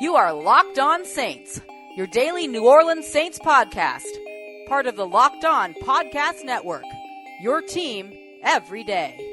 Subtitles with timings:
[0.00, 1.60] You are Locked On Saints,
[1.94, 4.08] your daily New Orleans Saints podcast,
[4.66, 6.84] part of the Locked On Podcast Network.
[7.42, 8.10] Your team
[8.42, 9.29] every day.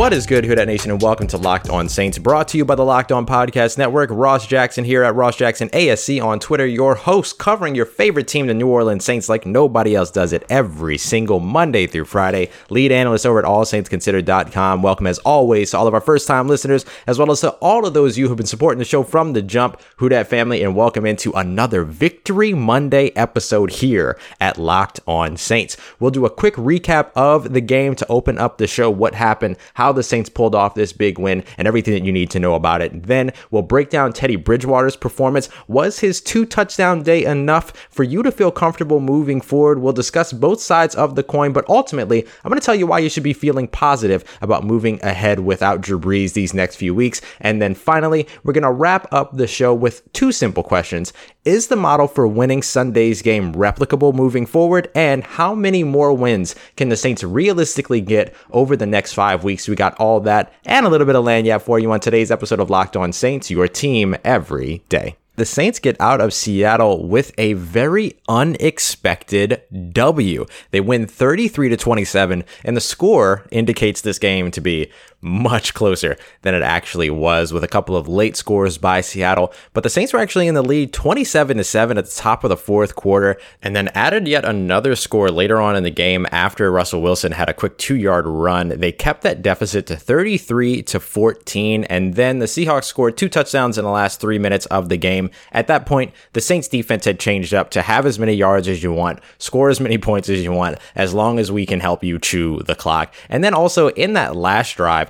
[0.00, 2.64] What is good, Who Dat Nation, and welcome to Locked On Saints, brought to you
[2.64, 4.08] by the Locked On Podcast Network.
[4.10, 8.46] Ross Jackson here at Ross Jackson ASC on Twitter, your host covering your favorite team,
[8.46, 12.48] the New Orleans Saints, like nobody else does it every single Monday through Friday.
[12.70, 14.80] Lead analyst over at AllSaintsConsidered.com.
[14.80, 17.86] Welcome, as always, to all of our first time listeners, as well as to all
[17.86, 20.62] of those of you who've been supporting the show from the jump, Who Dat family,
[20.62, 25.76] and welcome into another Victory Monday episode here at Locked On Saints.
[25.98, 29.58] We'll do a quick recap of the game to open up the show, what happened,
[29.74, 32.38] how how the Saints pulled off this big win and everything that you need to
[32.38, 33.02] know about it.
[33.02, 35.48] Then we'll break down Teddy Bridgewater's performance.
[35.66, 39.80] Was his two touchdown day enough for you to feel comfortable moving forward?
[39.80, 43.00] We'll discuss both sides of the coin, but ultimately, I'm going to tell you why
[43.00, 47.20] you should be feeling positive about moving ahead without Drew Brees these next few weeks.
[47.40, 51.12] And then finally, we're going to wrap up the show with two simple questions.
[51.44, 54.90] Is the model for winning Sunday's game replicable moving forward?
[54.94, 59.66] And how many more wins can the Saints realistically get over the next five weeks?
[59.66, 62.60] We got all that and a little bit of lagniappe for you on today's episode
[62.60, 67.32] of Locked On Saints, your team every day the Saints get out of Seattle with
[67.38, 70.44] a very unexpected W.
[70.70, 74.90] They win 33 to 27, and the score indicates this game to be
[75.22, 79.52] much closer than it actually was with a couple of late scores by Seattle.
[79.72, 82.48] But the Saints were actually in the lead 27 to 7 at the top of
[82.48, 86.70] the fourth quarter and then added yet another score later on in the game after
[86.70, 88.68] Russell Wilson had a quick 2-yard run.
[88.68, 93.76] They kept that deficit to 33 to 14 and then the Seahawks scored two touchdowns
[93.76, 95.30] in the last 3 minutes of the game.
[95.52, 98.82] At that point, the Saints defense had changed up to have as many yards as
[98.82, 102.02] you want, score as many points as you want as long as we can help
[102.02, 103.14] you chew the clock.
[103.28, 105.09] And then also in that last drive,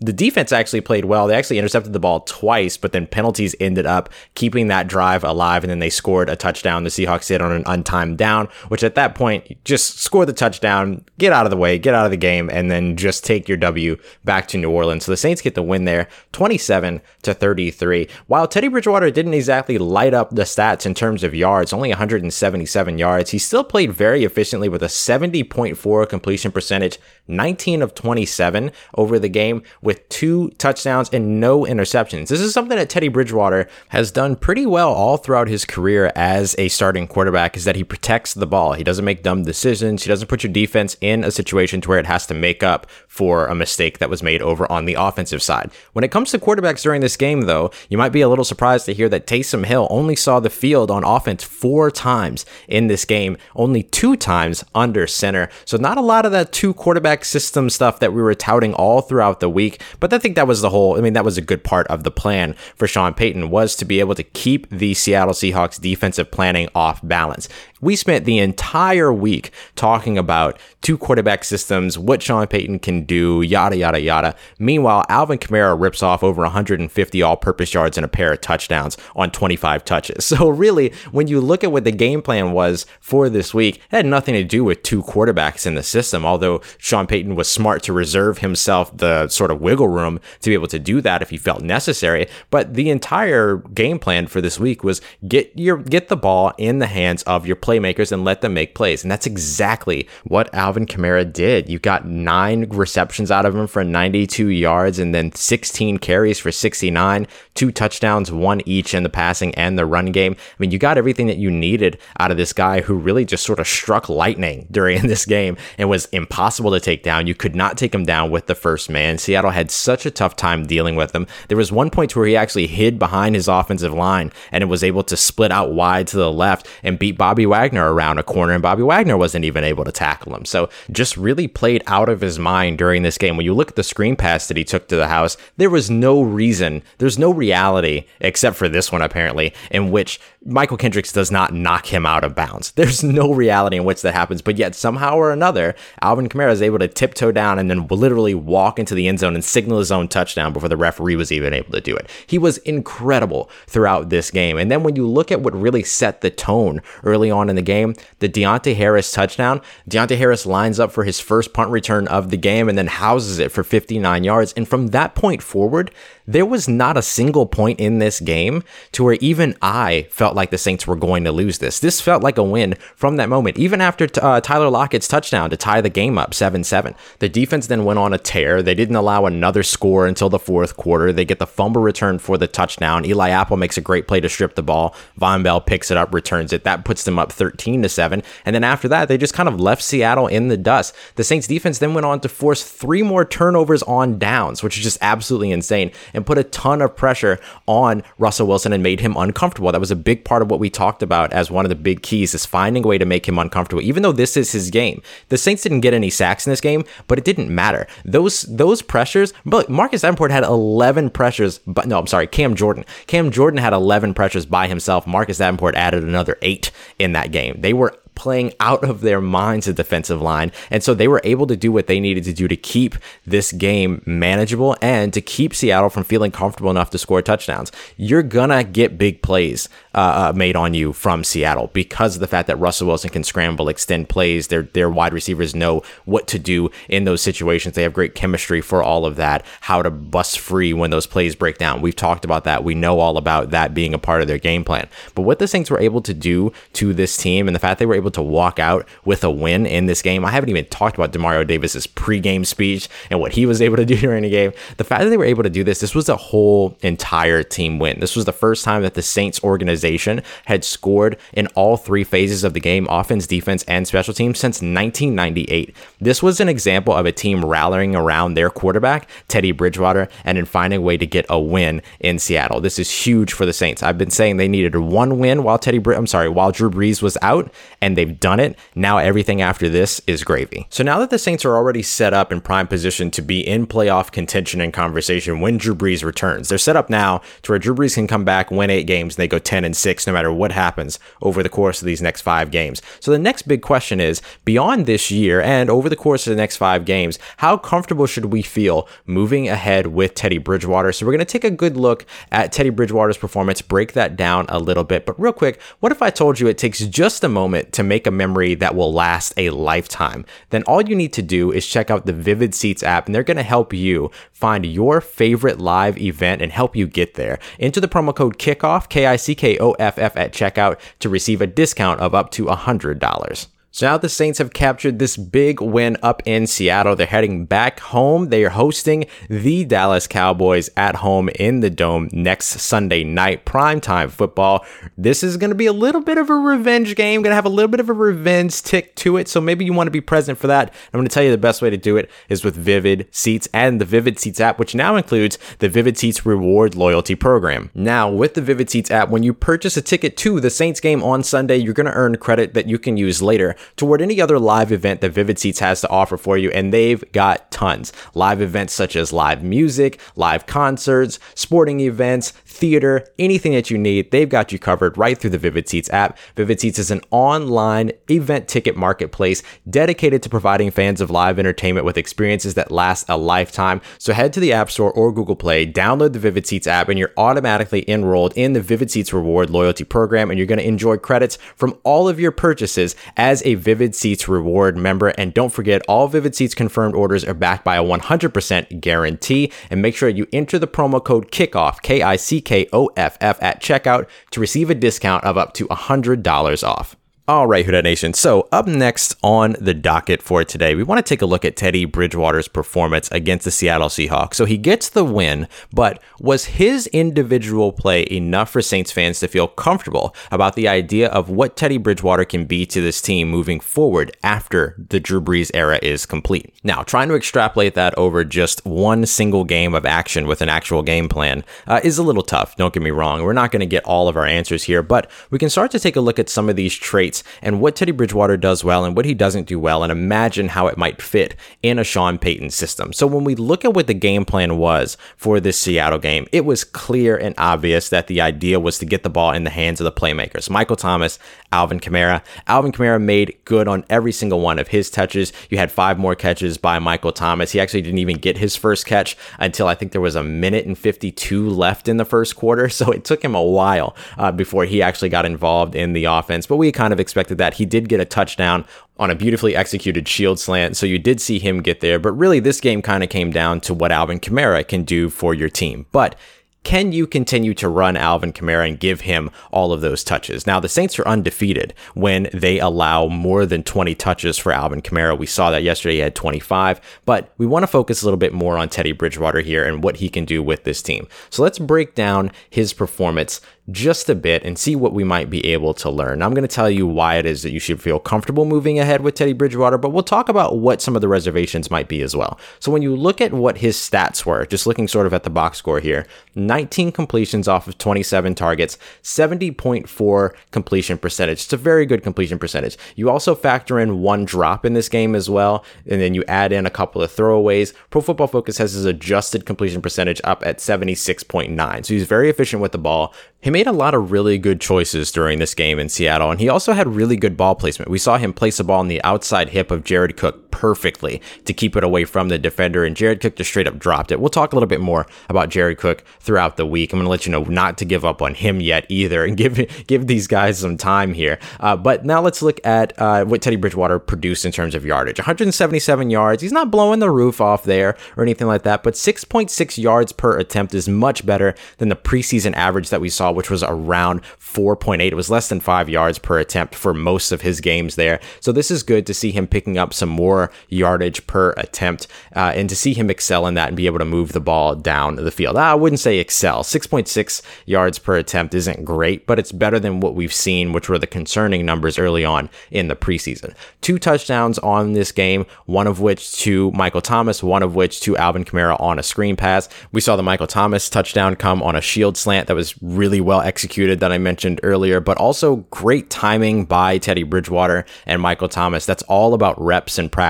[0.00, 1.26] the defense actually played well.
[1.26, 5.64] They actually intercepted the ball twice, but then penalties ended up keeping that drive alive,
[5.64, 6.84] and then they scored a touchdown.
[6.84, 11.04] The Seahawks did on an untimed down, which at that point, just score the touchdown,
[11.18, 13.58] get out of the way, get out of the game, and then just take your
[13.58, 15.04] W back to New Orleans.
[15.04, 18.08] So the Saints get the win there, 27 to 33.
[18.28, 22.98] While Teddy Bridgewater didn't exactly light up the stats in terms of yards, only 177
[22.98, 29.18] yards, he still played very efficiently with a 70.4 completion percentage, 19 of 27 over
[29.18, 32.28] the game with two touchdowns and no interceptions.
[32.28, 36.54] This is something that Teddy Bridgewater has done pretty well all throughout his career as
[36.58, 38.74] a starting quarterback is that he protects the ball.
[38.74, 40.02] He doesn't make dumb decisions.
[40.02, 42.86] He doesn't put your defense in a situation to where it has to make up
[43.06, 45.70] for a mistake that was made over on the offensive side.
[45.94, 48.84] When it comes to quarterbacks during this game though, you might be a little surprised
[48.86, 53.06] to hear that Taysom Hill only saw the field on offense 4 times in this
[53.06, 55.48] game, only 2 times under center.
[55.64, 59.00] So not a lot of that two quarterback system stuff that we were touting all
[59.00, 59.77] throughout the week.
[60.00, 62.04] But I think that was the whole, I mean, that was a good part of
[62.04, 66.30] the plan for Sean Payton was to be able to keep the Seattle Seahawks defensive
[66.30, 67.48] planning off balance.
[67.80, 73.42] We spent the entire week talking about two quarterback systems, what Sean Payton can do,
[73.42, 74.34] yada, yada, yada.
[74.58, 78.96] Meanwhile, Alvin Kamara rips off over 150 all purpose yards and a pair of touchdowns
[79.16, 80.28] on 25 touches.
[80.38, 83.82] So, really, when you look at what the game plan was for this week, it
[83.90, 87.82] had nothing to do with two quarterbacks in the system, although Sean Payton was smart
[87.84, 91.30] to reserve himself the sort of wiggle room to be able to do that if
[91.30, 92.28] he felt necessary.
[92.50, 96.78] But the entire game plan for this week was get your get the ball in
[96.78, 99.04] the hands of your playmakers and let them make plays.
[99.04, 101.68] And that's exactly what Alvin Kamara did.
[101.68, 106.50] You got nine receptions out of him for 92 yards and then 16 carries for
[106.50, 110.32] 69, two touchdowns, one each in the passing and the run game.
[110.38, 113.44] I mean, you got everything that you needed out of this guy who really just
[113.44, 117.26] sort of struck lightning during this game and was impossible to take down.
[117.26, 119.18] You could not take him down with the first man.
[119.18, 121.26] Seattle had such a tough time dealing with him.
[121.48, 124.82] There was one point where he actually hid behind his offensive line and it was
[124.82, 128.52] able to split out wide to the left and beat Bobby Wagner around a corner,
[128.52, 130.44] and Bobby Wagner wasn't even able to tackle him.
[130.44, 133.36] So just really played out of his mind during this game.
[133.36, 135.90] When you look at the screen pass that he took to the house, there was
[135.90, 141.30] no reason, there's no reality, except for this one apparently, in which Mychal Kendricks does
[141.30, 142.70] not knock him out of bounds.
[142.72, 146.62] There's no reality in which that happens, but yet somehow or another, Alvin Kamara is
[146.62, 149.90] able to tiptoe down and then literally walk into the end zone and signal his
[149.90, 152.08] own touchdown before the referee was even able to do it.
[152.26, 154.58] He was incredible throughout this game.
[154.58, 157.62] And then when you look at what really set the tone early on in the
[157.62, 162.30] game, the Deonte Harris touchdown, Deonte Harris lines up for his first punt return of
[162.30, 164.52] the game and then houses it for 59 yards.
[164.56, 165.90] And from that point forward,
[166.26, 168.62] there was not a single point in this game
[168.92, 171.80] to where even I felt like the Saints were going to lose this.
[171.80, 175.56] This felt like a win from that moment, even after uh, Tyler Lockett's touchdown to
[175.56, 176.94] tie the game up 7 7.
[177.18, 178.62] The defense then went on a tear.
[178.62, 181.12] They didn't allow another score until the fourth quarter.
[181.12, 183.04] They get the fumble return for the touchdown.
[183.04, 184.94] Eli Apple makes a great play to strip the ball.
[185.20, 186.64] Vonn Bell picks it up, returns it.
[186.64, 188.22] That puts them up 13 to 7.
[188.44, 190.94] And then after that, they just kind of left Seattle in the dust.
[191.16, 194.84] The Saints defense then went on to force three more turnovers on downs, which is
[194.84, 199.16] just absolutely insane and put a ton of pressure on Russell Wilson and made him
[199.16, 199.72] uncomfortable.
[199.72, 202.02] That was a big part of what we talked about as one of the big
[202.02, 203.82] keys is finding a way to make him uncomfortable.
[203.82, 206.84] Even though this is his game, the Saints didn't get any sacks in this game,
[207.06, 207.86] but it didn't matter.
[208.04, 212.84] Those those pressures, but Marcus Davenport had 11 pressures, but no, I'm sorry, Cam Jordan.
[213.06, 215.06] Cam Jordan had 11 pressures by himself.
[215.06, 217.60] Marcus Davenport added another eight in that game.
[217.60, 220.50] They were playing out of their minds the defensive line.
[220.70, 223.52] And so they were able to do what they needed to do to keep this
[223.52, 227.70] game manageable and to keep Seattle from feeling comfortable enough to score touchdowns.
[227.96, 232.20] You're going to get big plays uh, uh, made on you from Seattle because of
[232.20, 234.48] the fact that Russell Wilson can scramble, extend plays.
[234.48, 237.74] Their, their wide receivers know what to do in those situations.
[237.74, 241.36] They have great chemistry for all of that, how to bust free when those plays
[241.36, 241.82] break down.
[241.82, 242.64] We've talked about that.
[242.64, 244.88] We know all about that being a part of their game plan.
[245.14, 247.86] But what the Saints were able to do to this team and the fact they
[247.86, 250.24] were able able to walk out with a win in this game.
[250.24, 253.84] I haven't even talked about Demario Davis's pregame speech and what he was able to
[253.84, 254.52] do during the game.
[254.78, 257.78] The fact that they were able to do this, this was a whole entire team
[257.78, 258.00] win.
[258.00, 262.44] This was the first time that the Saints organization had scored in all three phases
[262.44, 265.74] of the game offense, defense, and special teams since 1998.
[266.00, 270.46] This was an example of a team rallying around their quarterback, Teddy Bridgewater, and in
[270.46, 272.60] finding a way to get a win in Seattle.
[272.60, 273.82] This is huge for the Saints.
[273.82, 277.18] I've been saying they needed one win while Teddy, I'm sorry, while Drew Brees was
[277.22, 278.56] out, and they've done it.
[278.76, 280.66] Now everything after this is gravy.
[280.70, 283.66] So now that the Saints are already set up in prime position to be in
[283.66, 287.74] playoff contention and conversation when Drew Brees returns, they're set up now to where Drew
[287.74, 290.32] Brees can come back, win eight games, and they go 10 and 6 no matter
[290.32, 292.80] what happens over the course of these next five games.
[293.00, 296.36] So the next big question is beyond this year and over the course of the
[296.40, 300.92] next five games, how comfortable should we feel moving ahead with Teddy Bridgewater?
[300.92, 304.46] So we're going to take a good look at Teddy Bridgewater's performance, break that down
[304.48, 305.04] a little bit.
[305.04, 308.08] But real quick, what if I told you it takes just a moment to make
[308.08, 311.92] a memory that will last a lifetime, then all you need to do is check
[311.92, 315.96] out the Vivid Seats app and they're going to help you find your favorite live
[315.96, 317.38] event and help you get there.
[317.60, 321.08] Enter the promo code KICKOFF, K I C K O F F at checkout to
[321.08, 323.46] receive a discount of up to $100.
[323.70, 326.96] So now the Saints have captured this big win up in Seattle.
[326.96, 328.30] They're heading back home.
[328.30, 334.10] They are hosting the Dallas Cowboys at home in the Dome next Sunday night, primetime
[334.10, 334.64] football.
[334.96, 337.44] This is going to be a little bit of a revenge game, going to have
[337.44, 339.28] a little bit of a revenge tick to it.
[339.28, 340.72] So maybe you want to be present for that.
[340.92, 343.48] I'm going to tell you the best way to do it is with Vivid Seats
[343.52, 347.70] and the Vivid Seats app, which now includes the Vivid Seats Reward Loyalty Program.
[347.74, 351.02] Now, with the Vivid Seats app, when you purchase a ticket to the Saints game
[351.02, 354.38] on Sunday, you're going to earn credit that you can use later toward any other
[354.38, 357.92] live event that Vivid Seats has to offer for you, and they've got tons.
[358.14, 364.10] Live events such as live music, live concerts, sporting events, theater, anything that you need,
[364.10, 366.18] they've got you covered right through the Vivid Seats app.
[366.36, 371.86] Vivid Seats is an online event ticket marketplace dedicated to providing fans of live entertainment
[371.86, 373.80] with experiences that last a lifetime.
[373.98, 376.98] So head to the App Store or Google Play, download the Vivid Seats app, and
[376.98, 380.96] you're automatically enrolled in the Vivid Seats Reward Loyalty Program, and you're going to enjoy
[380.96, 385.08] credits from all of your purchases as a Vivid Seats Reward member.
[385.08, 389.50] And don't forget, all Vivid Seats confirmed orders are backed by a 100% guarantee.
[389.70, 393.16] And make sure you enter the promo code KICKOFF, K I C K O F
[393.22, 396.97] F, at checkout to receive a discount of up to $100 off.
[397.28, 398.14] All right, Who Dat Nation.
[398.14, 401.56] So, up next on the docket for today, we want to take a look at
[401.56, 404.32] Teddy Bridgewater's performance against the Seattle Seahawks.
[404.32, 409.28] So, he gets the win, but was his individual play enough for Saints fans to
[409.28, 413.60] feel comfortable about the idea of what Teddy Bridgewater can be to this team moving
[413.60, 416.54] forward after the Drew Brees era is complete?
[416.64, 420.82] Now, trying to extrapolate that over just one single game of action with an actual
[420.82, 422.56] game plan uh, is a little tough.
[422.56, 423.22] Don't get me wrong.
[423.22, 425.78] We're not going to get all of our answers here, but we can start to
[425.78, 428.84] take a look at some of these traits Saints and what Teddy Bridgewater does well
[428.84, 432.18] and what he doesn't do well, and imagine how it might fit in a Sean
[432.18, 432.92] Payton system.
[432.92, 436.44] So when we look at what the game plan was for this Seattle game, it
[436.44, 439.80] was clear and obvious that the idea was to get the ball in the hands
[439.80, 440.50] of the playmakers.
[440.50, 441.18] Michael Thomas,
[441.52, 442.22] Alvin Kamara.
[442.46, 445.32] Alvin Kamara made good on every single one of his touches.
[445.50, 447.52] You had five more catches by Michael Thomas.
[447.52, 450.66] He actually didn't even get his first catch until I think there was a minute
[450.66, 452.68] and 52 left in the first quarter.
[452.78, 456.46] So it took him a while uh, before he actually got involved in the offense.
[456.46, 457.54] But we kind of expected that.
[457.54, 458.66] He did get a touchdown
[458.98, 460.76] on a beautifully executed shield slant.
[460.76, 461.98] So you did see him get there.
[461.98, 465.32] But really, this game kind of came down to what Alvin Kamara can do for
[465.32, 465.86] your team.
[465.90, 466.16] But
[466.64, 470.46] can you continue to run Alvin Kamara and give him all of those touches?
[470.46, 475.16] Now, the Saints are undefeated when they allow more than 20 touches for Alvin Kamara.
[475.16, 478.34] We saw that yesterday, he had 25, but we want to focus a little bit
[478.34, 481.08] more on Teddy Bridgewater here and what he can do with this team.
[481.30, 485.44] So let's break down his performance just a bit and see what we might be
[485.46, 486.22] able to learn.
[486.22, 489.02] I'm going to tell you why it is that you should feel comfortable moving ahead
[489.02, 492.16] with Teddy Bridgewater, but we'll talk about what some of the reservations might be as
[492.16, 492.38] well.
[492.60, 495.30] So when you look at what his stats were, just looking sort of at the
[495.30, 501.44] box score here, 19 completions off of 27 targets, 70.4 completion percentage.
[501.44, 502.78] It's a very good completion percentage.
[502.96, 506.52] You also factor in one drop in this game as well, and then you add
[506.52, 507.74] in a couple of throwaways.
[507.90, 511.84] Pro Football Focus has his adjusted completion percentage up at 76.9.
[511.84, 513.14] So he's very efficient with the ball.
[513.40, 516.48] He made a lot of really good choices during this game in Seattle, and he
[516.48, 517.90] also had really good ball placement.
[517.90, 521.52] We saw him place a ball on the outside hip of Jared Cook perfectly to
[521.52, 524.20] keep it away from the defender, and Jared Cook just straight up dropped it.
[524.20, 526.92] We'll talk a little bit more about Jared Cook throughout the week.
[526.92, 529.36] I'm going to let you know not to give up on him yet either, and
[529.38, 531.38] give give these guys some time here.
[531.60, 535.18] Uh, but now let's look at uh, what Teddy Bridgewater produced in terms of yardage
[535.18, 536.42] 177 yards.
[536.42, 540.38] He's not blowing the roof off there or anything like that, but 6.6 yards per
[540.38, 545.00] attempt is much better than the preseason average that we saw which was around 4.8.
[545.00, 548.20] It was less than five yards per attempt for most of his games there.
[548.40, 550.37] So this is good to see him picking up some more
[550.68, 554.04] yardage per attempt uh, and to see him excel in that and be able to
[554.04, 555.56] move the ball down the field.
[555.56, 556.62] I wouldn't say excel.
[556.62, 560.98] 6.6 yards per attempt isn't great, but it's better than what we've seen, which were
[560.98, 563.54] the concerning numbers early on in the preseason.
[563.80, 568.16] Two touchdowns on this game, one of which to Michael Thomas, one of which to
[568.16, 569.68] Alvin Kamara on a screen pass.
[569.92, 573.40] We saw the Michael Thomas touchdown come on a shield slant that was really well
[573.40, 578.86] executed that I mentioned earlier, but also great timing by Teddy Bridgewater and Michael Thomas.
[578.86, 580.27] That's all about reps and practice,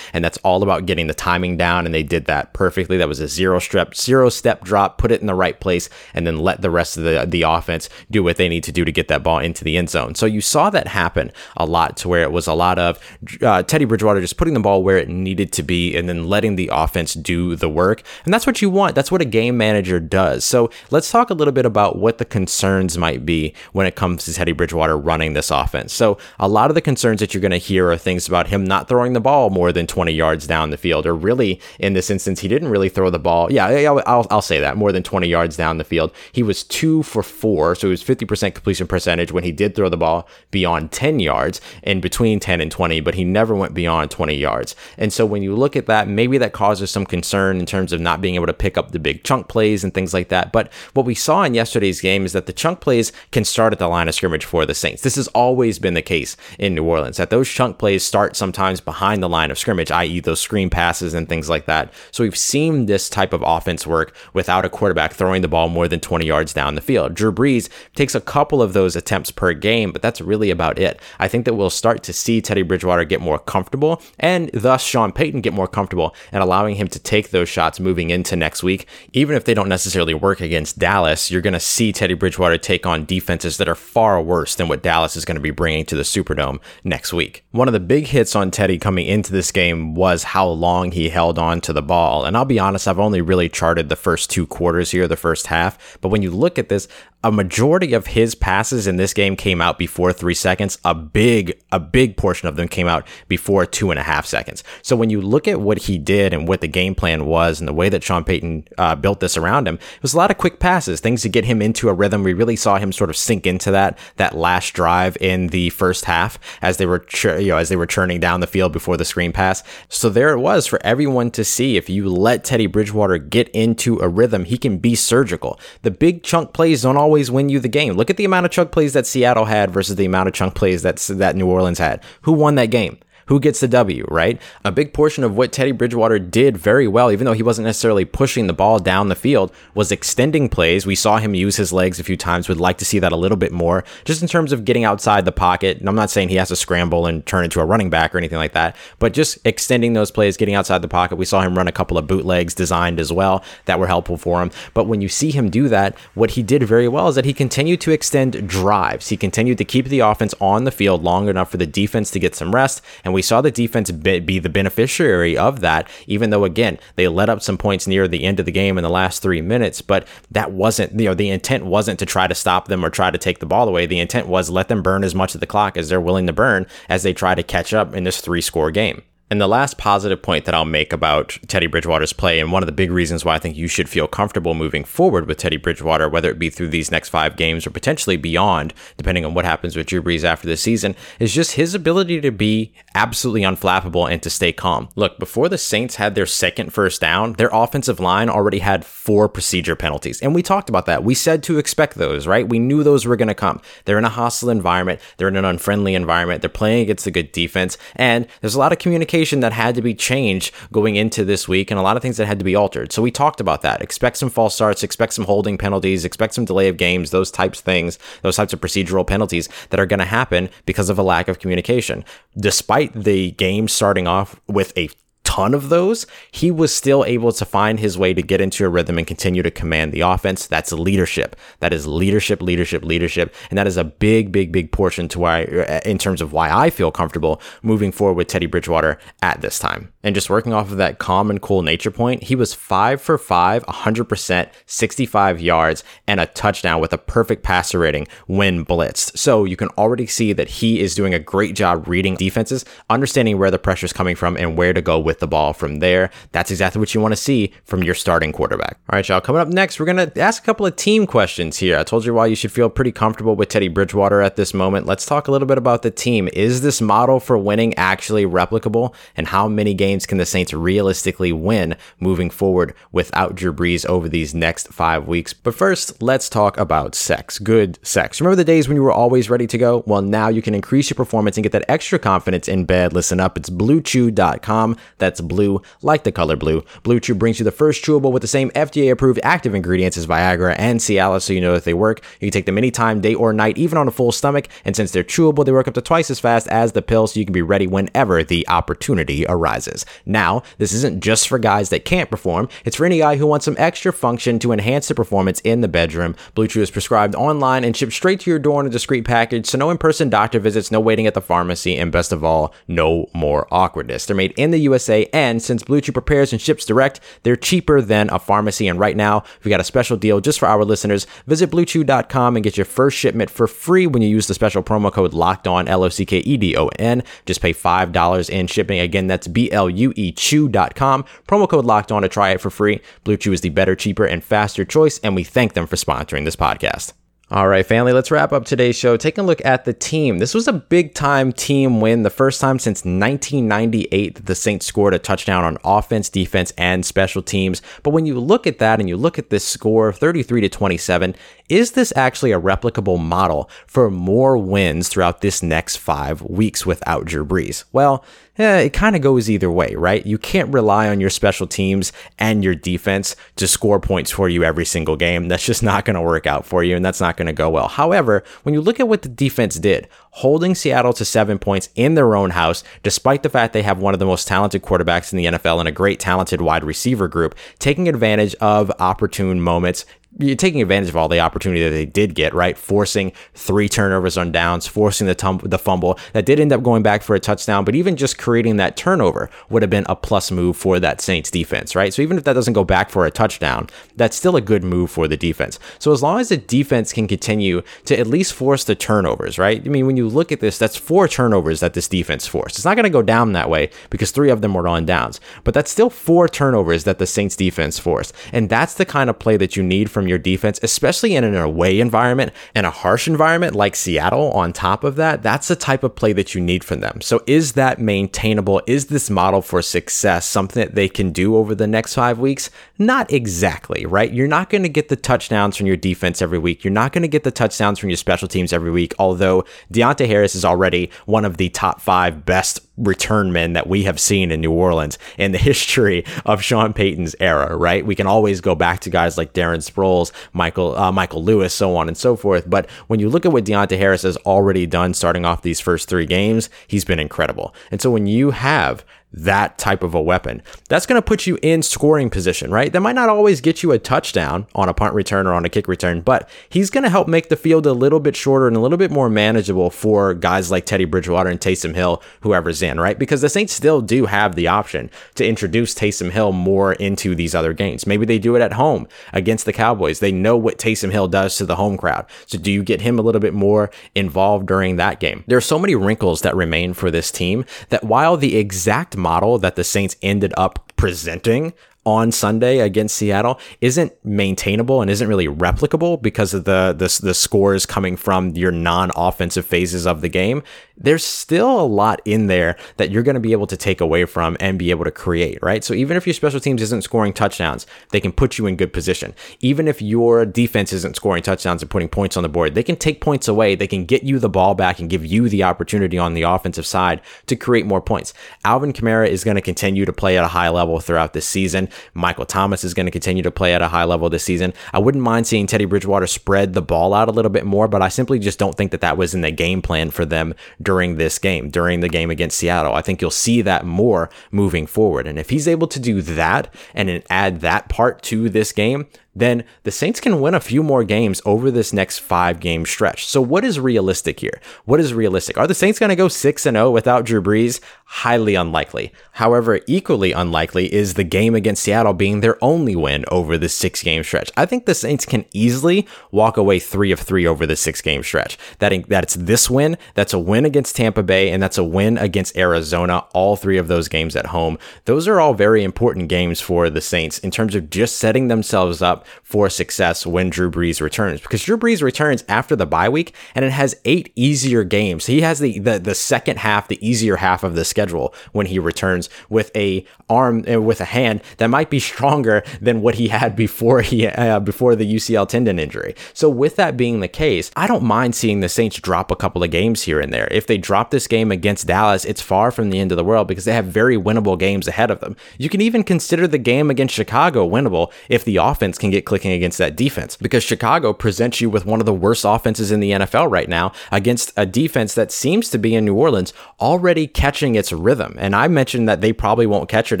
[0.12, 2.96] and that's all about getting the timing down, and they did that perfectly.
[2.96, 6.26] That was a zero step, zero step drop, put it in the right place, and
[6.26, 8.92] then let the rest of the, the offense do what they need to do to
[8.92, 10.14] get that ball into the end zone.
[10.14, 12.98] So you saw that happen a lot to where it was a lot of
[13.42, 16.56] uh, Teddy Bridgewater just putting the ball where it needed to be and then letting
[16.56, 18.02] the offense do the work.
[18.24, 18.94] And that's what you want.
[18.94, 20.44] That's what a game manager does.
[20.44, 24.24] So let's talk a little bit about what the concerns might be when it comes
[24.24, 25.92] to Teddy Bridgewater running this offense.
[25.92, 28.64] So, a lot of the concerns that you're going to hear are things about him
[28.64, 32.10] not throwing the ball more than 20 yards down the field, or really, in this
[32.10, 33.50] instance, he didn't really throw the ball.
[33.50, 33.66] Yeah,
[34.06, 36.12] I'll, I'll say that more than 20 yards down the field.
[36.32, 39.88] He was two for four, so he was 50% completion percentage when he did throw
[39.88, 44.10] the ball beyond 10 yards and between 10 and 20, but he never went beyond
[44.10, 44.74] 20 yards.
[44.98, 48.00] And so, when you look at that, maybe that causes some concern in terms of
[48.00, 50.52] not being able to pick up the big chunk plays and things like that.
[50.52, 53.78] But what we saw in yesterday's game is that the chunk plays can start at
[53.78, 55.02] the line of scrimmage for the Saints.
[55.02, 58.80] This has always been the case in New Orleans that those chunk plays start sometimes
[58.80, 61.92] behind the line of scrimmage, i.e., those screen passes and things like that.
[62.10, 65.88] So we've seen this type of offense work without a quarterback throwing the ball more
[65.88, 67.14] than 20 yards down the field.
[67.14, 71.00] Drew Brees takes a couple of those attempts per game, but that's really about it.
[71.18, 75.12] I think that we'll start to see Teddy Bridgewater get more comfortable and thus Sean
[75.12, 78.86] Payton get more comfortable and allowing him to take those shots moving into next week.
[79.12, 82.86] Even if they don't necessarily work against Dallas, you're going to see Teddy Bridgewater take
[82.86, 85.96] on defenses that are far worse than what Dallas is going to be bringing to
[85.96, 87.44] the Superdome next week.
[87.50, 91.08] One of the big hits on Teddy coming into this game was how long he
[91.08, 92.24] held on to the ball.
[92.24, 95.48] And I'll be honest, I've only really charted the first two quarters here, the first
[95.48, 95.98] half.
[96.00, 96.86] But when you look at this,
[97.24, 100.78] a majority of his passes in this game came out before three seconds.
[100.84, 104.62] A big, a big portion of them came out before two and a half seconds.
[104.82, 107.66] So when you look at what he did and what the game plan was and
[107.66, 110.38] the way that Sean Payton uh, built this around him, it was a lot of
[110.38, 112.22] quick passes, things to get him into a rhythm.
[112.22, 116.04] We really saw him sort of sink into that that last drive in the first
[116.04, 119.04] half as they were, you know, as they were churning down the field before the
[119.04, 119.64] screen pass.
[119.88, 121.76] So there it was for everyone to see.
[121.76, 125.58] If you let Teddy Bridgewater get into a rhythm, he can be surgical.
[125.82, 127.94] The big chunk plays don't always always win you the game.
[127.94, 130.56] Look at the amount of chunk plays that Seattle had versus the amount of chunk
[130.56, 132.02] plays that that New Orleans had.
[132.22, 132.98] Who won that game?
[133.26, 134.40] Who gets the W, right?
[134.64, 138.04] A big portion of what Teddy Bridgewater did very well, even though he wasn't necessarily
[138.04, 140.86] pushing the ball down the field, was extending plays.
[140.86, 142.48] We saw him use his legs a few times.
[142.48, 145.24] Would like to see that a little bit more, just in terms of getting outside
[145.24, 145.78] the pocket.
[145.78, 148.18] And I'm not saying he has to scramble and turn into a running back or
[148.18, 151.16] anything like that, but just extending those plays, getting outside the pocket.
[151.16, 154.40] We saw him run a couple of bootlegs designed as well that were helpful for
[154.42, 154.50] him.
[154.74, 157.34] But when you see him do that, what he did very well is that he
[157.34, 159.08] continued to extend drives.
[159.08, 162.20] He continued to keep the offense on the field long enough for the defense to
[162.20, 162.82] get some rest.
[163.04, 167.30] And we saw the defense be the beneficiary of that, even though, again, they let
[167.30, 169.80] up some points near the end of the game in the last three minutes.
[169.80, 173.10] But that wasn't, you know, the intent wasn't to try to stop them or try
[173.10, 173.86] to take the ball away.
[173.86, 176.34] The intent was let them burn as much of the clock as they're willing to
[176.34, 179.02] burn as they try to catch up in this three score game.
[179.28, 182.68] And the last positive point that I'll make about Teddy Bridgewater's play, and one of
[182.68, 186.08] the big reasons why I think you should feel comfortable moving forward with Teddy Bridgewater,
[186.08, 189.74] whether it be through these next five games or potentially beyond, depending on what happens
[189.74, 194.22] with Drew Brees after this season, is just his ability to be absolutely unflappable and
[194.22, 194.90] to stay calm.
[194.94, 199.28] Look, before the Saints had their second first down, their offensive line already had four
[199.28, 200.20] procedure penalties.
[200.22, 201.02] And we talked about that.
[201.02, 202.48] We said to expect those, right?
[202.48, 203.60] We knew those were going to come.
[203.86, 207.32] They're in a hostile environment, they're in an unfriendly environment, they're playing against a good
[207.32, 211.48] defense, and there's a lot of communication that had to be changed going into this
[211.48, 212.92] week and a lot of things that had to be altered.
[212.92, 213.80] So we talked about that.
[213.80, 217.60] Expect some false starts, expect some holding penalties, expect some delay of games, those types
[217.60, 221.02] of things, those types of procedural penalties that are going to happen because of a
[221.02, 222.04] lack of communication.
[222.36, 224.90] Despite the game starting off with a
[225.26, 228.68] ton of those, he was still able to find his way to get into a
[228.68, 230.46] rhythm and continue to command the offense.
[230.46, 231.34] That's leadership.
[231.58, 233.34] That is leadership, leadership, leadership.
[233.50, 236.50] And that is a big, big, big portion to why, uh, in terms of why
[236.50, 239.92] I feel comfortable moving forward with Teddy Bridgewater at this time.
[240.04, 243.18] And just working off of that calm and cool nature point, he was five for
[243.18, 249.18] five, 100%, 65 yards, and a touchdown with a perfect passer rating when blitzed.
[249.18, 253.38] So you can already see that he is doing a great job reading defenses, understanding
[253.38, 256.10] where the pressure is coming from, and where to go with the ball from there.
[256.32, 258.78] That's exactly what you want to see from your starting quarterback.
[258.90, 259.20] All right, y'all.
[259.20, 261.78] Coming up next, we're going to ask a couple of team questions here.
[261.78, 264.86] I told you why you should feel pretty comfortable with Teddy Bridgewater at this moment.
[264.86, 266.28] Let's talk a little bit about the team.
[266.32, 268.94] Is this model for winning actually replicable?
[269.16, 270.06] And how many games?
[270.06, 275.32] can the Saints realistically win moving forward without Drew Brees over these next five weeks?
[275.32, 277.38] But first, let's talk about sex.
[277.38, 278.20] Good sex.
[278.20, 279.82] Remember the days when you were always ready to go?
[279.86, 282.92] Well, now you can increase your performance and get that extra confidence in bed.
[282.92, 284.76] Listen up, it's bluechew.com.
[284.98, 286.64] That's blue, like the color blue.
[286.82, 290.06] Blue Chew brings you the first chewable with the same FDA approved active ingredients as
[290.06, 292.02] Viagra and Cialis, so you know that they work.
[292.20, 294.48] You can take them anytime, day or night, even on a full stomach.
[294.64, 297.18] And since they're chewable, they work up to twice as fast as the pill, so
[297.18, 299.86] you can be ready whenever the opportunity arises.
[300.04, 303.44] Now, this isn't just for guys that can't perform, it's for any guy who wants
[303.44, 306.16] some extra function to enhance the performance in the bedroom.
[306.34, 309.46] Blue Chew is prescribed online and shipped straight to your door in a discreet package,
[309.46, 312.54] so no in person doctor visits, no waiting at the pharmacy, and best of all,
[312.68, 314.06] no more awkwardness.
[314.06, 317.80] They're made in the USA, and since Blue Chew prepares and ships direct, they're cheaper
[317.80, 318.66] than a pharmacy.
[318.68, 321.06] And right now, we got a special deal just for our listeners.
[321.26, 324.92] Visit bluechew.com and get your first shipment for free when you use the special promo
[324.92, 327.02] code locked on L O C K E D O N.
[327.26, 328.80] Just pay $5 in shipping.
[328.80, 331.04] Again, that's B L U E Chew.com.
[331.28, 332.80] Promo code locked on to try it for free.
[333.04, 336.24] Blue Chew is the better, cheaper, and faster choice, and we thank them for sponsoring
[336.24, 336.92] this podcast.
[337.28, 338.96] All right, family, let's wrap up today's show.
[338.96, 340.18] Taking a look at the team.
[340.18, 344.64] This was a big time team win, the first time since 1998 that the Saints
[344.64, 347.62] scored a touchdown on offense, defense, and special teams.
[347.82, 351.16] But when you look at that and you look at this score, 33 to 27,
[351.48, 357.04] is this actually a replicable model for more wins throughout this next five weeks without
[357.04, 357.64] Drew Brees?
[357.72, 358.04] Well,
[358.38, 360.04] eh, it kind of goes either way, right?
[360.04, 364.44] You can't rely on your special teams and your defense to score points for you
[364.44, 365.28] every single game.
[365.28, 367.50] That's just not going to work out for you, and that's not going to go
[367.50, 367.68] well.
[367.68, 371.94] However, when you look at what the defense did, holding Seattle to seven points in
[371.94, 375.18] their own house, despite the fact they have one of the most talented quarterbacks in
[375.18, 379.84] the NFL and a great talented wide receiver group, taking advantage of opportune moments,
[380.18, 382.56] you're taking advantage of all the opportunity that they did get, right?
[382.56, 386.82] Forcing three turnovers on downs, forcing the tum- the fumble that did end up going
[386.82, 390.30] back for a touchdown, but even just creating that turnover would have been a plus
[390.30, 391.92] move for that Saints defense, right?
[391.92, 394.90] So even if that doesn't go back for a touchdown, that's still a good move
[394.90, 395.58] for the defense.
[395.78, 399.62] So as long as the defense can continue to at least force the turnovers, right?
[399.64, 402.56] I mean, when you look at this, that's four turnovers that this defense forced.
[402.56, 405.20] It's not going to go down that way because three of them were on downs,
[405.44, 408.14] but that's still four turnovers that the Saints defense forced.
[408.32, 411.36] And that's the kind of play that you need from your defense, especially in an
[411.36, 415.82] away environment and a harsh environment like Seattle on top of that, that's the type
[415.82, 417.00] of play that you need from them.
[417.00, 418.62] So is that maintainable?
[418.66, 422.50] Is this model for success something that they can do over the next five weeks?
[422.78, 424.12] Not exactly, right?
[424.12, 426.64] You're not going to get the touchdowns from your defense every week.
[426.64, 430.06] You're not going to get the touchdowns from your special teams every week, although Deonte
[430.06, 434.30] Harris is already one of the top five best return men that we have seen
[434.30, 437.84] in New Orleans in the history of Sean Payton's era, right?
[437.84, 441.76] We can always go back to guys like Darren Sproles, Michael uh, Michael Lewis, so
[441.76, 442.48] on and so forth.
[442.48, 445.88] But when you look at what Deonte Harris has already done starting off these first
[445.88, 447.54] three games, he's been incredible.
[447.70, 448.84] And so when you have
[449.16, 450.42] that type of a weapon.
[450.68, 452.72] That's going to put you in scoring position, right?
[452.72, 455.48] That might not always get you a touchdown on a punt return or on a
[455.48, 458.56] kick return, but he's going to help make the field a little bit shorter and
[458.56, 462.78] a little bit more manageable for guys like Teddy Bridgewater and Taysom Hill, whoever's in,
[462.78, 462.98] right?
[462.98, 467.34] Because the Saints still do have the option to introduce Taysom Hill more into these
[467.34, 467.86] other games.
[467.86, 470.00] Maybe they do it at home against the Cowboys.
[470.00, 472.06] They know what Taysom Hill does to the home crowd.
[472.26, 475.24] So do you get him a little bit more involved during that game?
[475.26, 479.38] There are so many wrinkles that remain for this team that while the exact model
[479.38, 481.52] that the Saints ended up presenting
[481.86, 487.14] on Sunday against Seattle isn't maintainable and isn't really replicable because of the the, the
[487.14, 490.42] scores coming from your non-offensive phases of the game.
[490.78, 494.04] There's still a lot in there that you're going to be able to take away
[494.04, 495.64] from and be able to create, right?
[495.64, 498.72] So even if your special teams isn't scoring touchdowns, they can put you in good
[498.72, 499.14] position.
[499.40, 502.76] Even if your defense isn't scoring touchdowns and putting points on the board, they can
[502.76, 503.54] take points away.
[503.54, 506.66] They can get you the ball back and give you the opportunity on the offensive
[506.66, 508.12] side to create more points.
[508.44, 511.68] Alvin Kamara is going to continue to play at a high level throughout this season.
[511.94, 514.52] Michael Thomas is going to continue to play at a high level this season.
[514.72, 517.80] I wouldn't mind seeing Teddy Bridgewater spread the ball out a little bit more, but
[517.80, 520.34] I simply just don't think that that was in the game plan for them
[520.66, 522.74] during this game, during the game against Seattle.
[522.74, 525.06] I think you'll see that more moving forward.
[525.06, 529.44] And if he's able to do that and add that part to this game, then
[529.62, 533.06] the Saints can win a few more games over this next five game stretch.
[533.06, 534.40] So, what is realistic here?
[534.66, 535.38] What is realistic?
[535.38, 537.60] Are the Saints going to go 6 and 0 without Drew Brees?
[537.86, 538.92] Highly unlikely.
[539.12, 543.82] However, equally unlikely is the game against Seattle being their only win over the six
[543.82, 544.30] game stretch.
[544.36, 548.02] I think the Saints can easily walk away three of three over the six game
[548.02, 548.36] stretch.
[548.58, 551.96] That, that it's this win, that's a win against Tampa Bay, and that's a win
[551.96, 554.58] against Arizona, all three of those games at home.
[554.84, 558.82] Those are all very important games for the Saints in terms of just setting themselves
[558.82, 563.14] up for success when Drew Brees returns because Drew Brees returns after the bye week
[563.34, 565.06] and it has eight easier games.
[565.06, 568.58] He has the, the, the second half, the easier half of the schedule when he
[568.58, 573.08] returns with a arm uh, with a hand that might be stronger than what he
[573.08, 575.94] had before he uh, before the UCL tendon injury.
[576.12, 579.42] So with that being the case, I don't mind seeing the Saints drop a couple
[579.42, 580.28] of games here and there.
[580.30, 583.28] If they drop this game against Dallas, it's far from the end of the world
[583.28, 585.16] because they have very winnable games ahead of them.
[585.38, 589.32] You can even consider the game against Chicago winnable if the offense can get clicking
[589.32, 592.92] against that defense because Chicago presents you with one of the worst offenses in the
[592.92, 597.54] NFL right now against a defense that seems to be in New Orleans already catching
[597.54, 598.16] its rhythm.
[598.18, 600.00] And I mentioned that they probably won't catch it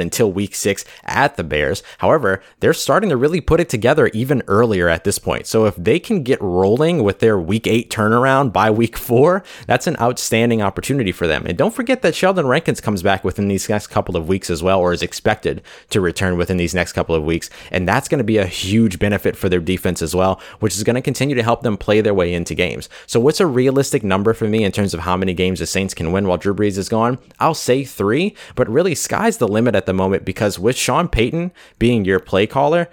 [0.00, 1.82] until week six at the Bears.
[1.98, 5.46] However, they're starting to really put it together even earlier at this point.
[5.46, 9.86] So if they can get rolling with their week eight turnaround by week four, that's
[9.86, 11.44] an outstanding opportunity for them.
[11.46, 14.62] And don't forget that Sheldon Rankins comes back within these next couple of weeks as
[14.62, 17.50] well, or is expected to return within these next couple of weeks.
[17.70, 20.84] And that's going to be a huge benefit for their defense as well, which is
[20.84, 22.88] going to continue to help them play their way into games.
[23.06, 25.94] So what's a realistic number for me in terms of how many games the Saints
[25.94, 27.18] can win while Drew Brees is gone?
[27.40, 31.52] I'll say three, but really sky's the limit at the moment because with Sean Payton
[31.78, 32.88] being your play caller,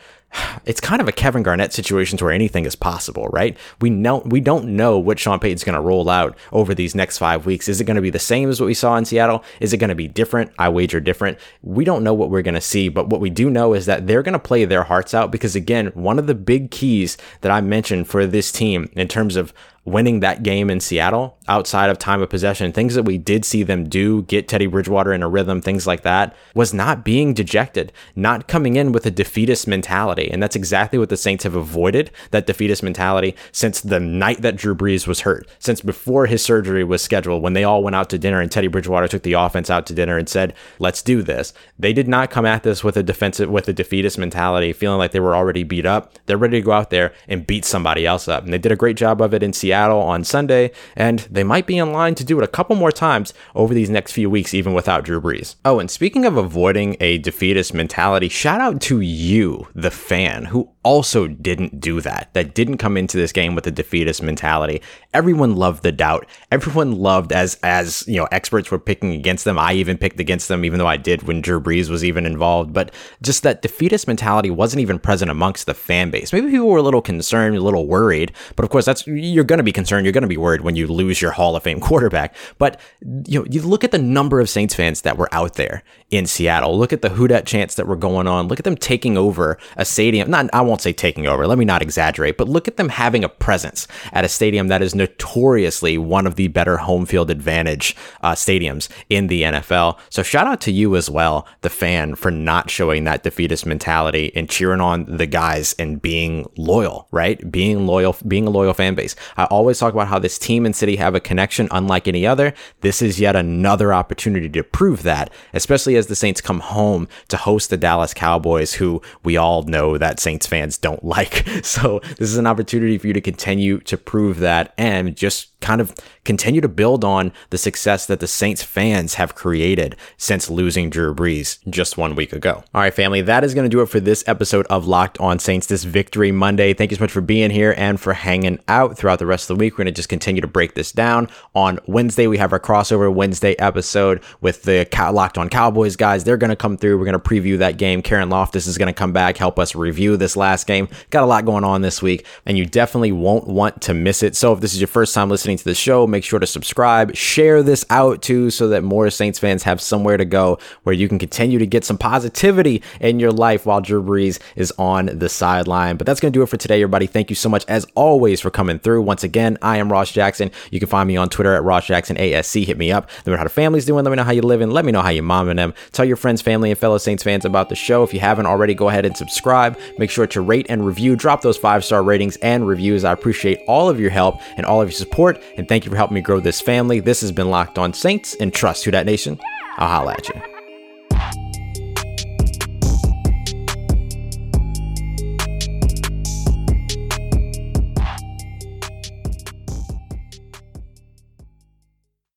[0.65, 3.57] it's kind of a Kevin Garnett situation where anything is possible, right?
[3.81, 7.17] We know we don't know what Sean Payton's going to roll out over these next
[7.17, 7.67] five weeks.
[7.67, 9.43] Is it going to be the same as what we saw in Seattle?
[9.59, 10.51] Is it going to be different?
[10.57, 11.37] I wager different.
[11.61, 14.07] We don't know what we're going to see, but what we do know is that
[14.07, 17.51] they're going to play their hearts out because again, one of the big keys that
[17.51, 19.53] I mentioned for this team in terms of
[19.85, 23.63] winning that game in Seattle outside of time of possession, things that we did see
[23.63, 27.91] them do, get Teddy Bridgewater in a rhythm, things like that, was not being dejected,
[28.15, 30.31] not coming in with a defeatist mentality.
[30.31, 34.55] And that's exactly what the Saints have avoided that defeatist mentality since the night that
[34.55, 38.09] Drew Brees was hurt, since before his surgery was scheduled, when they all went out
[38.11, 41.21] to dinner and Teddy Bridgewater took the offense out to dinner and said, let's do
[41.21, 41.53] this.
[41.77, 45.11] They did not come at this with a defensive, with a defeatist mentality, feeling like
[45.11, 46.13] they were already beat up.
[46.25, 48.45] They're ready to go out there and beat somebody else up.
[48.45, 51.43] And they did a great job of it in Seattle Seattle on Sunday, and they
[51.43, 54.29] might be in line to do it a couple more times over these next few
[54.29, 55.55] weeks, even without Drew Brees.
[55.65, 60.69] Oh, and speaking of avoiding a defeatist mentality, shout out to you, the fan, who
[60.83, 64.81] also didn't do that, that didn't come into this game with a defeatist mentality.
[65.13, 66.27] Everyone loved the doubt.
[66.51, 69.57] Everyone loved as as you know experts were picking against them.
[69.57, 72.73] I even picked against them, even though I did when Drew Brees was even involved.
[72.73, 76.33] But just that defeatist mentality wasn't even present amongst the fan base.
[76.33, 79.59] Maybe people were a little concerned, a little worried, but of course that's you're going
[79.63, 80.05] to be concerned.
[80.05, 82.35] You're going to be worried when you lose your Hall of Fame quarterback.
[82.57, 82.79] But
[83.25, 86.25] you know, you look at the number of Saints fans that were out there in
[86.27, 86.77] Seattle.
[86.77, 88.47] Look at the Who Dat chants that were going on.
[88.47, 90.29] Look at them taking over a stadium.
[90.29, 91.47] Not, I won't say taking over.
[91.47, 94.81] Let me not exaggerate, but look at them having a presence at a stadium that
[94.81, 99.97] is notoriously one of the better home field advantage uh, stadiums in the NFL.
[100.09, 104.31] So shout out to you as well, the fan, for not showing that defeatist mentality
[104.35, 107.51] and cheering on the guys and being loyal, right?
[107.51, 109.15] Being loyal, being a loyal fan base.
[109.37, 112.53] I always talk about how this team and city have a connection unlike any other.
[112.81, 117.37] This is yet another opportunity to prove that, especially as the Saints come home to
[117.37, 121.47] host the Dallas Cowboys, who we all know that Saints fans don't like.
[121.63, 125.79] So this is an opportunity for you to continue to prove that and just kind
[125.79, 130.89] of continue to build on the success that the Saints fans have created since losing
[130.89, 132.63] Drew Brees just one week ago.
[132.73, 135.39] All right, family, that is going to do it for this episode of Locked On
[135.39, 136.73] Saints, this Victory Monday.
[136.73, 139.57] Thank you so much for being here and for hanging out throughout the rest of
[139.57, 139.73] the week.
[139.73, 141.29] We're going to just continue to break this down.
[141.55, 146.23] On Wednesday, we have our crossover Wednesday episode with the Locked On Cowboys guys.
[146.23, 146.97] They're going to come through.
[146.97, 148.01] We're going to preview that game.
[148.01, 150.87] Karen Loftus is going to come back, help us review this last game.
[151.09, 154.35] Got a lot going on this week, and you definitely won't want to miss it.
[154.35, 157.15] So if this is your first time listening to the show, make sure to subscribe,
[157.15, 161.07] share this out too, so that more Saints fans have somewhere to go where you
[161.07, 165.29] can continue to get some positivity in your life while Drew Brees is on the
[165.29, 165.97] sideline.
[165.97, 167.07] But that's going to do it for today, everybody.
[167.07, 169.01] Thank you so much, as always, for coming through.
[169.01, 170.51] Once again, I am Ross Jackson.
[170.71, 172.65] You can find me on Twitter at Ross Jackson ASC.
[172.65, 173.09] Hit me up.
[173.17, 174.03] Let me know how the family's doing.
[174.03, 174.69] Let me know how you're living.
[174.71, 175.73] Let me know how you momming them.
[175.91, 178.03] Tell your friends, family, and fellow Saints fans about the show.
[178.03, 179.77] If you haven't already, go ahead and subscribe.
[179.97, 181.15] Make sure to rate and review.
[181.15, 183.03] Drop those five star ratings and reviews.
[183.03, 185.41] I appreciate all of your help and all of your support.
[185.57, 186.99] And thank you for helping me grow this family.
[186.99, 189.39] This has been Locked On Saints and Trust Who Dat Nation.
[189.77, 190.52] I'll holla at you.